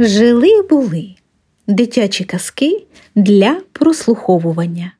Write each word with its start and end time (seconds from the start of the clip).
Жили 0.00 0.62
були 0.62 1.14
дитячі 1.66 2.24
казки 2.24 2.86
для 3.14 3.60
прослуховування. 3.72 4.92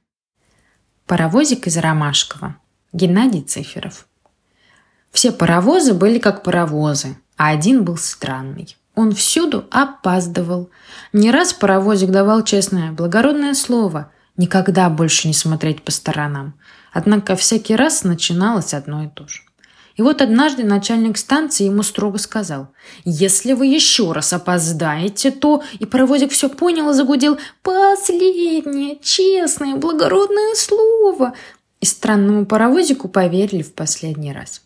Паровозик 1.07 1.67
из 1.67 1.77
Ромашкова. 1.77 2.55
Геннадий 2.93 3.43
Циферов. 3.43 4.07
Все 5.13 5.31
паровозы 5.31 5.95
были 5.95 6.19
как 6.19 6.43
паровозы, 6.43 7.17
а 7.37 7.51
один 7.51 7.85
был 7.85 7.97
странный. 7.97 8.77
Он 8.95 9.13
всюду 9.13 9.65
опаздывал. 9.71 10.69
Не 11.13 11.31
раз 11.31 11.53
паровозик 11.53 12.11
давал 12.11 12.43
честное, 12.43 12.91
благородное 12.93 13.55
слово 13.55 14.11
никогда 14.37 14.91
больше 14.91 15.29
не 15.29 15.35
смотреть 15.35 15.83
по 15.83 15.93
сторонам. 15.93 16.55
Однако 16.93 17.37
всякий 17.37 17.77
раз 17.77 18.05
начиналось 18.05 18.75
одно 18.75 19.05
и 19.05 19.09
то 19.09 19.29
же. 19.29 19.43
И 19.99 20.03
вот 20.03 20.23
однажды 20.23 20.63
начальник 20.63 21.19
станции 21.19 21.65
ему 21.65 21.83
строго 21.83 22.19
сказал, 22.19 22.69
«Если 23.05 23.53
вы 23.53 23.67
еще 23.67 24.13
раз 24.13 24.33
опоздаете, 24.33 25.33
то...» 25.33 25.65
И 25.81 25.87
паровозик 25.87 26.31
все 26.31 26.49
понял 26.49 26.91
и 26.91 26.95
загудел, 26.95 27.37
«Последнее, 27.63 28.97
честное, 29.03 29.75
благородное 29.75 30.55
слово!» 30.55 31.35
И 31.81 31.87
странному 31.87 32.47
паровозику 32.47 33.09
поверили 33.09 33.63
в 33.63 33.75
последний 33.75 34.33
раз. 34.33 34.63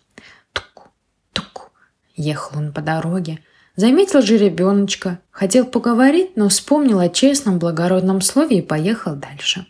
Тук, 0.52 0.90
тук. 1.32 1.70
Ехал 2.14 2.58
он 2.58 2.70
по 2.74 2.82
дороге. 2.82 3.38
Заметил 3.74 4.20
же 4.20 4.36
ребеночка. 4.36 5.18
Хотел 5.30 5.64
поговорить, 5.64 6.36
но 6.36 6.50
вспомнил 6.50 6.98
о 6.98 7.08
честном, 7.08 7.58
благородном 7.58 8.20
слове 8.20 8.58
и 8.58 8.62
поехал 8.62 9.14
дальше. 9.14 9.66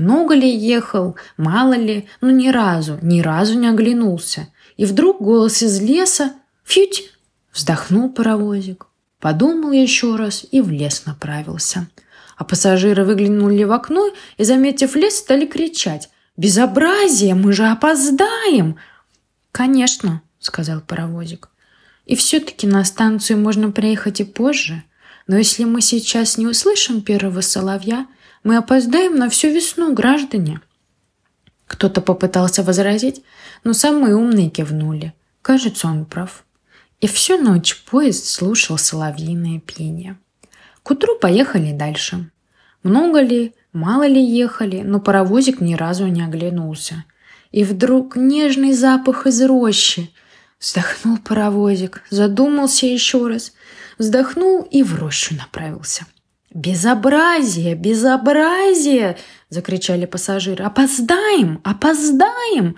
Много 0.00 0.34
ли 0.34 0.48
ехал, 0.48 1.16
мало 1.36 1.74
ли, 1.74 2.08
но 2.20 2.30
ни 2.30 2.48
разу, 2.48 2.98
ни 3.02 3.20
разу 3.20 3.58
не 3.58 3.68
оглянулся– 3.68 4.48
и 4.80 4.86
вдруг 4.86 5.20
голос 5.20 5.62
из 5.62 5.78
леса 5.78 6.32
«Фють!» 6.64 7.12
Вздохнул 7.52 8.08
паровозик, 8.08 8.86
подумал 9.18 9.72
еще 9.72 10.16
раз 10.16 10.46
и 10.50 10.62
в 10.62 10.70
лес 10.70 11.04
направился. 11.04 11.86
А 12.38 12.44
пассажиры 12.44 13.04
выглянули 13.04 13.62
в 13.64 13.72
окно 13.72 14.08
и, 14.38 14.44
заметив 14.44 14.96
лес, 14.96 15.18
стали 15.18 15.44
кричать 15.44 16.08
«Безобразие! 16.38 17.34
Мы 17.34 17.52
же 17.52 17.66
опоздаем!» 17.66 18.76
«Конечно»,— 19.52 20.22
сказал 20.38 20.80
паровозик. 20.80 21.50
«И 22.06 22.16
все-таки 22.16 22.66
на 22.66 22.82
станцию 22.84 23.38
можно 23.38 23.70
приехать 23.72 24.20
и 24.20 24.24
позже. 24.24 24.82
Но 25.26 25.36
если 25.36 25.64
мы 25.64 25.82
сейчас 25.82 26.38
не 26.38 26.46
услышим 26.46 27.02
первого 27.02 27.42
соловья, 27.42 28.06
мы 28.42 28.56
опоздаем 28.56 29.16
на 29.16 29.28
всю 29.28 29.48
весну, 29.48 29.94
граждане». 29.94 30.60
Кто-то 31.66 32.00
попытался 32.00 32.64
возразить, 32.64 33.22
но 33.62 33.72
самые 33.72 34.16
умные 34.16 34.50
кивнули. 34.50 35.14
Кажется, 35.40 35.86
он 35.86 36.04
прав. 36.04 36.44
И 37.00 37.06
всю 37.06 37.38
ночь 37.38 37.82
поезд 37.84 38.26
слушал 38.26 38.76
соловьиное 38.76 39.60
пение. 39.60 40.18
К 40.82 40.90
утру 40.90 41.16
поехали 41.18 41.72
дальше. 41.72 42.30
Много 42.82 43.20
ли, 43.20 43.54
мало 43.72 44.06
ли 44.06 44.22
ехали, 44.22 44.82
но 44.82 45.00
паровозик 45.00 45.60
ни 45.60 45.74
разу 45.74 46.06
не 46.08 46.22
оглянулся. 46.22 47.04
И 47.52 47.64
вдруг 47.64 48.16
нежный 48.16 48.72
запах 48.72 49.26
из 49.26 49.40
рощи. 49.42 50.10
Вздохнул 50.58 51.18
паровозик, 51.18 52.02
задумался 52.10 52.86
еще 52.86 53.26
раз, 53.28 53.52
вздохнул 53.96 54.62
и 54.62 54.82
в 54.82 54.94
рощу 54.94 55.34
направился. 55.34 56.04
«Безобразие! 56.52 57.76
Безобразие!»– 57.76 59.16
закричали 59.50 60.04
пассажиры. 60.06 60.64
«Опоздаем! 60.64 61.60
Опоздаем!» 61.62 62.76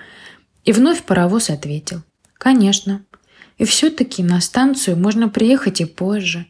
И 0.64 0.72
вновь 0.72 1.02
паровоз 1.02 1.48
ответил. 1.48 2.02
«Конечно. 2.34 3.02
И 3.56 3.64
все-таки 3.64 4.22
на 4.22 4.40
станцию 4.40 4.98
можно 4.98 5.28
приехать 5.28 5.80
и 5.80 5.86
позже. 5.86 6.46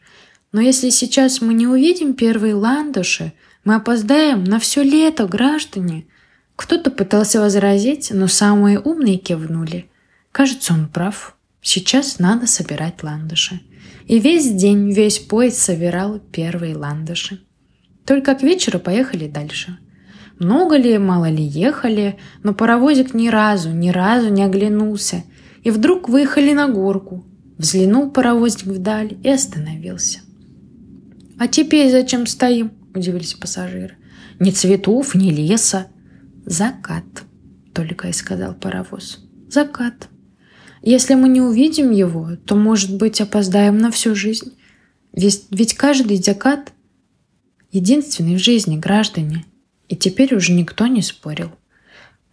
Но 0.50 0.60
если 0.60 0.90
сейчас 0.90 1.40
мы 1.40 1.54
не 1.54 1.66
увидим 1.66 2.14
первые 2.14 2.54
ландыши, 2.54 3.32
мы 3.64 3.76
опоздаем 3.76 4.42
на 4.42 4.58
все 4.58 4.82
лето, 4.82 5.26
граждане». 5.26 6.06
Кто-то 6.56 6.90
пытался 6.90 7.40
возразить, 7.40 8.10
но 8.12 8.28
самые 8.28 8.78
умные 8.78 9.16
кивнули. 9.16 9.90
Кажется, 10.32 10.72
он 10.74 10.88
прав. 10.88 11.36
Сейчас 11.60 12.18
надо 12.18 12.46
собирать 12.46 13.02
ландыши. 13.02 13.60
И 14.06 14.18
весь 14.18 14.52
день 14.52 14.92
весь 14.92 15.18
поезд 15.18 15.58
собирал 15.58 16.18
первые 16.18 16.76
ландыши. 16.76 17.40
Только 18.04 18.34
к 18.34 18.42
вечеру 18.42 18.78
поехали 18.78 19.28
дальше. 19.28 19.78
Много 20.38 20.76
ли, 20.76 20.98
мало 20.98 21.30
ли 21.30 21.44
ехали, 21.44 22.18
но 22.42 22.52
паровозик 22.52 23.14
ни 23.14 23.28
разу, 23.28 23.70
ни 23.70 23.90
разу 23.90 24.28
не 24.28 24.42
оглянулся. 24.42 25.24
И 25.62 25.70
вдруг 25.70 26.08
выехали 26.08 26.52
на 26.52 26.68
горку. 26.68 27.24
Взглянул 27.58 28.10
паровозик 28.10 28.64
вдаль 28.64 29.16
и 29.22 29.28
остановился. 29.28 30.20
«А 31.38 31.46
теперь 31.46 31.90
зачем 31.90 32.26
стоим?»– 32.26 32.72
удивились 32.94 33.34
пассажиры. 33.34 33.96
«Ни 34.40 34.50
цветов, 34.50 35.14
ни 35.14 35.30
леса». 35.30 35.86
«Закат»,– 36.44 37.24
только 37.74 38.08
и 38.08 38.12
сказал 38.12 38.54
паровоз. 38.54 39.24
«Закат». 39.48 40.08
Если 40.82 41.14
мы 41.14 41.28
не 41.28 41.40
увидим 41.40 41.92
его, 41.92 42.30
то, 42.44 42.56
может 42.56 42.96
быть, 42.96 43.20
опоздаем 43.20 43.78
на 43.78 43.92
всю 43.92 44.16
жизнь. 44.16 44.52
Ведь, 45.12 45.44
ведь 45.50 45.74
каждый 45.74 46.16
закат 46.16 46.72
единственный 47.70 48.34
в 48.34 48.40
жизни 48.40 48.76
граждане. 48.76 49.44
И 49.88 49.94
теперь 49.94 50.34
уже 50.34 50.52
никто 50.52 50.88
не 50.88 51.00
спорил. 51.00 51.52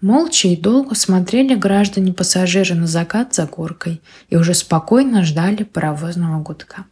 Молча 0.02 0.48
и 0.48 0.56
долго 0.56 0.96
смотрели 0.96 1.54
граждане-пассажиры 1.56 2.74
на 2.74 2.88
закат 2.88 3.36
за 3.36 3.46
горкой 3.46 4.02
и 4.30 4.36
уже 4.36 4.54
спокойно 4.56 5.24
ждали 5.24 5.64
паровозного 5.64 6.42
гудка. 6.42 6.86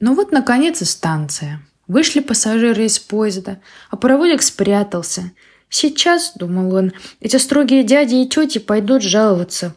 Ну 0.00 0.14
вот, 0.14 0.32
наконец, 0.32 0.82
и 0.82 0.84
станция. 0.84 1.60
Вышли 1.86 2.20
пассажиры 2.20 2.86
из 2.86 2.98
поезда, 2.98 3.60
а 3.90 3.96
паровозик 3.96 4.42
спрятался. 4.42 5.32
Сейчас, 5.68 6.32
думал 6.34 6.74
он, 6.74 6.92
эти 7.20 7.36
строгие 7.36 7.84
дяди 7.84 8.16
и 8.16 8.28
тети 8.28 8.58
пойдут 8.58 9.02
жаловаться 9.02 9.74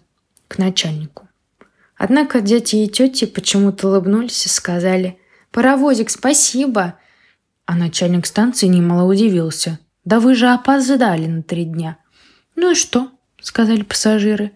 начальнику. 0.58 1.28
Однако 1.98 2.42
дети 2.42 2.78
и 2.78 2.88
тети 2.88 3.26
почему-то 3.26 3.88
улыбнулись 3.88 4.46
и 4.46 4.50
сказали 4.50 5.18
«Паровозик, 5.52 6.10
спасибо!» 6.10 6.96
А 7.66 7.76
начальник 7.76 8.26
станции 8.26 8.68
немало 8.68 9.10
удивился. 9.10 9.80
«Да 10.04 10.20
вы 10.20 10.36
же 10.36 10.48
опоздали 10.48 11.26
на 11.26 11.42
три 11.42 11.66
дня!» 11.66 11.98
«Ну 12.56 12.72
и 12.72 12.76
что?»— 12.76 13.12
сказали 13.42 13.82
пассажиры. 13.82 14.52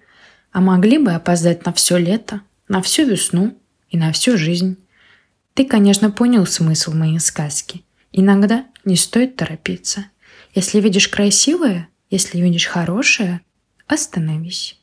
«А 0.51 0.61
могли 0.61 0.97
бы 0.97 1.11
опоздать 1.11 1.65
на 1.65 1.73
все 1.73 1.97
лето, 1.97 2.41
на 2.67 2.81
всю 2.81 3.05
весну 3.05 3.57
и 3.89 3.97
на 3.97 4.11
всю 4.11 4.37
жизнь. 4.37 4.77
Ты, 5.53 5.65
конечно, 5.65 6.11
понял 6.11 6.45
смысл 6.45 6.93
моей 6.93 7.19
сказки. 7.19 7.83
Иногда 8.11 8.65
не 8.85 8.95
стоит 8.95 9.35
торопиться. 9.35 10.05
Если 10.53 10.79
видишь 10.79 11.07
красивое, 11.07 11.89
если 12.09 12.39
видишь 12.39 12.67
хорошее, 12.67 13.41
остановись». 13.87 14.78